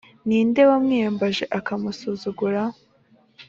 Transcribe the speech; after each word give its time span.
ni 0.27 0.39
nde 0.47 0.61
wamwiyambaje, 0.69 1.43
akamusuzugura? 1.57 2.61